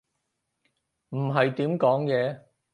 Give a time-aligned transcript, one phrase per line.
[1.09, 2.39] 唔係點講嘢